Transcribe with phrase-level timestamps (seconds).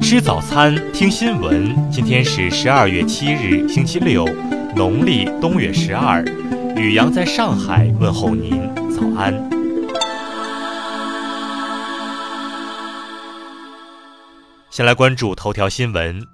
[0.00, 1.74] 吃早餐，听新闻。
[1.90, 4.26] 今天是十二月七日，星期六，
[4.76, 6.22] 农历冬月十二。
[6.76, 8.60] 雨阳在上海问候您，
[8.90, 9.32] 早安。
[14.70, 16.31] 先来关注头条新闻。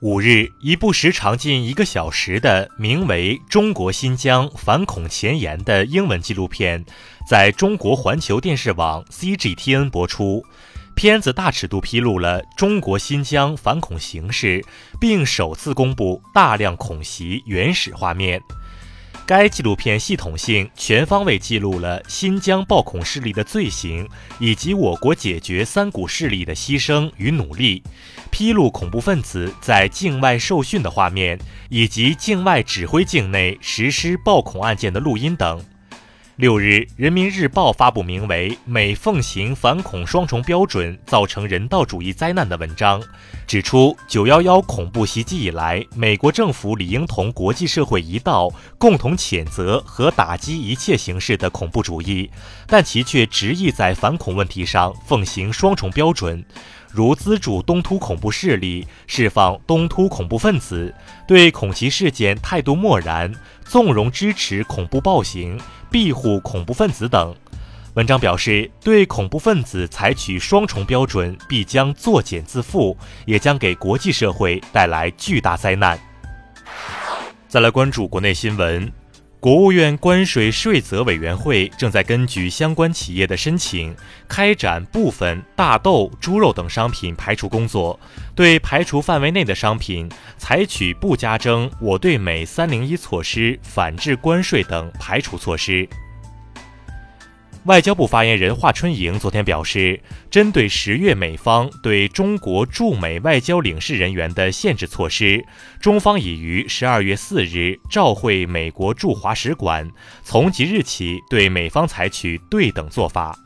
[0.00, 6.84] 五日，一部时长近一个小时的名为《中国新疆反恐前沿》的英文纪录片，
[7.26, 10.44] 在中国环球电视网 CGTN 播出。
[10.94, 14.62] 片子大尺度披露了中国新疆反恐形势，
[15.00, 18.42] 并首次公布大量恐袭原始画面。
[19.26, 24.08] 该纪录片系统性、全方位记录了新疆暴恐势力的罪行，
[24.38, 27.82] 以及我国解决三股势力的牺牲与努力，
[28.30, 31.36] 披露恐怖分子在境外受训的画面，
[31.68, 35.60] 以及境外指挥境内实施暴恐案件的录音等。
[36.36, 36.66] 六日，
[36.98, 43.02] 《人民日报》发布名为《美奉行反恐双重标准，造成人道主义灾难》的文章，
[43.46, 52.30] 指出九幺幺恐怖袭击以来，美国政府理应同国际社会一道，共同谴责和打击一切形式的恐怖主义，
[52.66, 56.44] 但其却执意在反恐问题上奉行双重标准，
[56.92, 60.94] 如资助东突恐怖势力、释放东突恐怖分子，
[61.26, 63.32] 对恐袭事件态度漠然，
[63.68, 65.58] 纵容支持恐怖暴行。
[65.88, 67.34] 庇护恐怖分子等，
[67.94, 72.94] 文章表示，对恐怖分子采取双重标准，必将作茧自缚，
[73.24, 75.98] 也将给国际社会带来巨大灾难。
[77.48, 78.92] 再来关注国内新闻，
[79.46, 83.94] 国务院关税税则委员会正在根据相关企业的申请，
[84.26, 87.96] 开展部分大豆、猪肉等商品排除工作，
[88.34, 90.08] 对排除范围内的商品。
[90.36, 95.88] 采取不加征我对美三零一措施、反制关税等排除措施。
[97.66, 100.00] 外交部发言人华春莹昨天表示，
[100.30, 105.44] 针对十月美方对中国驻美外交领事人员的限制措施，
[105.80, 109.90] 中方已于十二月四日召会美国驻华使馆，
[110.22, 113.36] 从即日起对美方采取对等做法。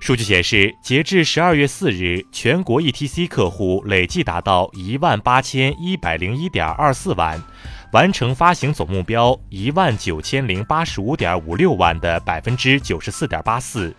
[0.00, 7.42] 数据显示，截至十二月四日，全国 ETC 客户累计达到一万八千一百零一点二四万，
[7.92, 13.94] 完成发行总目标一万九千零八十五点五六万的百分之九十四点八四。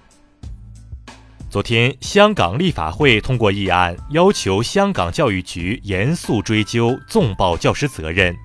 [1.48, 8.36] 昨天，香港立法会通过议案，要求香港教育局严肃追究纵暴教师责任。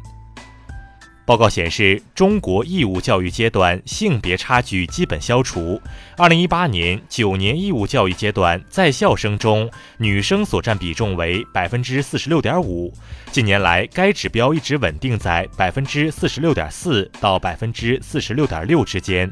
[1.29, 5.79] 报告显示，中国义务教育阶段性别差距基本消除。
[6.17, 12.91] 二零一八年九年义务教育阶段在校生中，女生所占比重为百分之四十六点五。
[13.31, 19.31] 近年来，该指标一直稳定在百分之四十六点四到百分之四十六点六之间。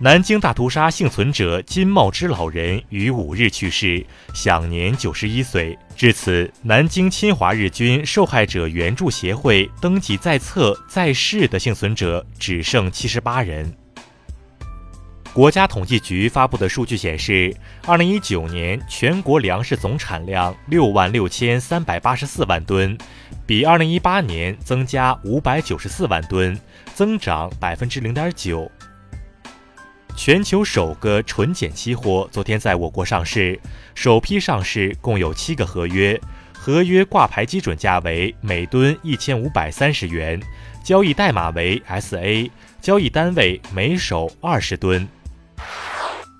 [0.00, 5.78] 南京大屠杀幸存者金茂之老人于五日去世，享年九十一岁。
[5.94, 13.72] 至此，南京侵华日军受害者援助协会登记在册在世的幸存者只剩七十八人。
[15.32, 17.54] 国家统计局发布的数据显示，
[17.86, 22.98] 二零一九年全国粮食总产量六万六千三百八十四万吨，
[23.46, 26.58] 比二零一八年增加五百九十四万吨，
[26.94, 28.70] 增长百分之零点九。
[30.16, 33.58] 全球首个纯碱期货昨天在我国上市，
[33.94, 36.18] 首批上市共有七个合约，
[36.56, 40.40] 合约挂牌基准价为每吨一千五百三十元，
[40.84, 45.06] 交易代码为 SA，交易单位每手二十吨。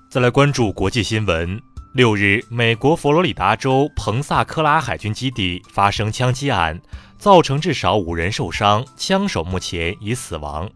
[0.09, 1.61] 再来关注国际新闻，
[1.93, 6.79] 六日，美国佛罗里达州彭萨科拉海军基地发生枪击案，
[7.19, 10.69] 造成至少五人受伤，枪手目前已死亡。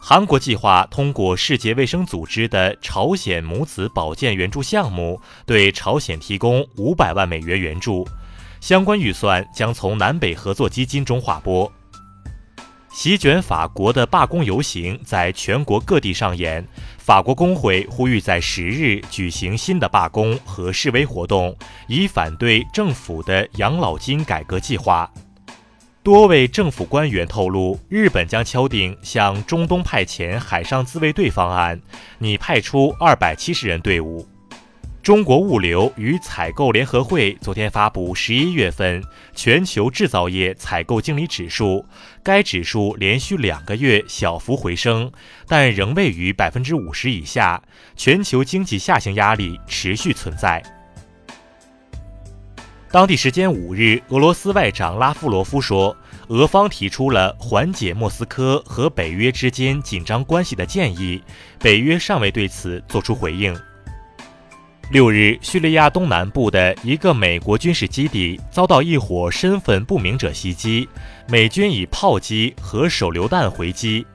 [0.00, 8.08] 韩国计划通过世界卫生组织的朝鲜母子保健援助项目，对朝鲜提供五百万美元援助，
[8.60, 11.70] 相关预算将从南北合作基金中划拨。
[12.90, 16.66] 席卷法国的罢工游行在全国各地上演，
[16.96, 21.54] 法国工会呼吁在十日举行新的罢工和示威活动，
[21.86, 25.10] 以反对政府的养老金改革计划。
[26.08, 31.78] 多位政府官员透露，日本将敲定向中东派遣海上自卫队方案，
[32.16, 34.26] 拟派出二百七十人队伍。
[35.02, 41.84] 中国物流与采购联合会昨天发布十一月份全球制造业采购经理指数，
[42.22, 45.12] 该指数连续两个月小幅回升，
[45.46, 47.62] 但仍位于百分之五十以下，
[47.96, 50.62] 全球经济下行压力持续存在。
[52.90, 55.94] 当地时间五日，俄罗斯外长拉夫罗夫说，
[56.28, 61.22] 俄方提出了缓解莫斯科和北约之间紧张关系的建议，
[61.58, 63.54] 北约尚未对此作出回应。
[64.90, 70.88] 六日，叙利亚东南部的一个美国军事基地遭到一伙身份不明者袭击，
[71.28, 74.06] 美军以炮击和手榴弹回击。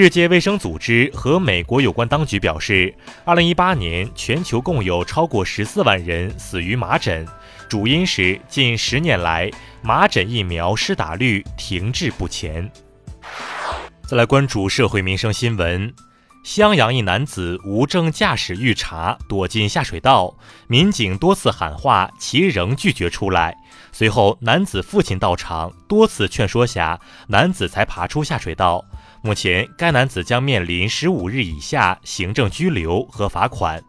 [0.00, 2.94] 世界卫生组织和美国有关当局表示
[3.26, 7.26] ，2018年全球共有超过14万人死于麻疹，
[7.68, 9.50] 主因是近十年来
[9.82, 12.70] 麻疹疫苗施打率停滞不前。
[14.06, 15.92] 再来关注社会民生新闻。
[16.44, 20.32] 襄阳一男子无证驾驶遇查，躲进下水道，
[20.68, 23.52] 民警多次喊话，其仍拒绝出来。
[23.90, 28.84] 随后，男子父亲到场，多次劝说下，男子才爬出下水道。
[29.20, 33.82] 目前，该男子将面临十五日以下行政拘留和罚款。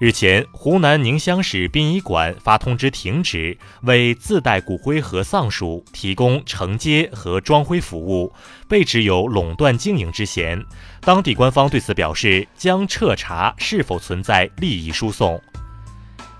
[0.00, 8.32] 日前，湖南宁乡市殡仪馆发通知停止为自带骨灰盒丧属提供承接和装灰服务，
[8.68, 10.64] 被指有垄断经营之嫌。
[11.00, 15.40] 当地官方对此表示，将彻查是否存在利益输送。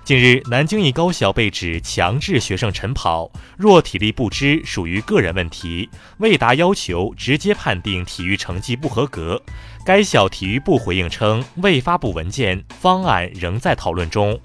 [0.09, 9.39] 近日，南京一高校被指强制学生晨跑，若体力不支属于个人问题，未达要求直接判定体育成绩不合格。
[9.85, 14.39] 该校体育部回应称，未发布文件，方案仍在讨论中。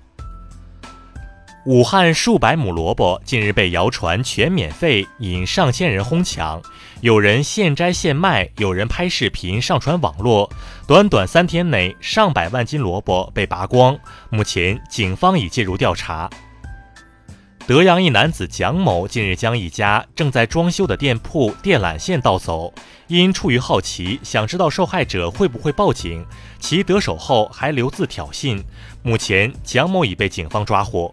[1.64, 6.60] 武汉数百亩萝卜近日被谣传全免费，引上千人哄抢，
[7.00, 10.50] 有人现摘现卖，有人拍视频上传网络。
[10.86, 13.98] 短短三天内，上百万斤萝卜被拔光。
[14.30, 16.30] 目前，警方已介入调查。
[17.66, 22.72] 德阳一男子蒋某近日将一家正在装修的店铺电缆线盗走，
[23.06, 26.24] 因出于好奇，想知道受害者会不会报警，
[26.58, 28.62] 其得手后还留字挑衅。
[29.02, 31.12] 目前，蒋某已被警方抓获。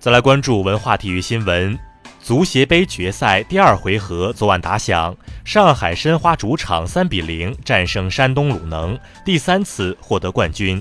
[0.00, 1.78] 再来关注文化体育新闻，
[2.22, 5.14] 足协杯决赛第二回合昨晚打响，
[5.44, 10.80] 上海申花主场三比零战胜山东鲁能，第三次获得冠军。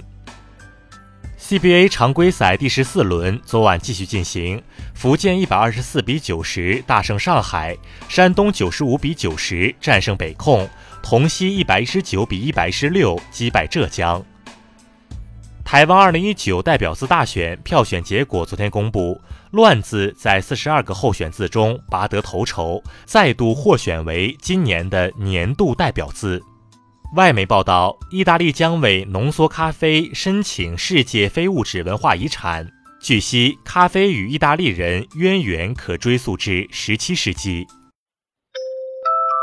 [1.40, 4.62] CBA 常规赛第十四轮昨晚继续进行，
[4.94, 7.76] 福建一百二十四比九十大胜上海，
[8.08, 10.70] 山东九十五比九十战胜北控，
[11.02, 14.24] 同曦一百一十九比一百一十六击败浙江。
[15.66, 19.20] 台湾二零一九代表字大选票选结果昨天公布
[19.52, 26.42] ，“乱”字在四十二个候选字中拔得头筹，再度获选为今年的年度代表字。
[27.16, 32.66] 外媒报道，意大利将为浓缩咖啡申请世界非物质文化遗产。
[33.02, 37.68] 据悉，咖啡与意大利人渊源可追溯至十七世纪。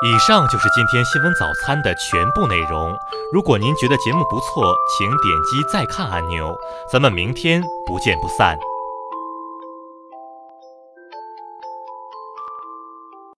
[0.00, 2.96] 以上就是今天新闻早餐的全部内容。
[3.32, 6.56] 如果您觉得节目不错，请点击再看按钮。
[6.90, 8.56] 咱们明天不见不散。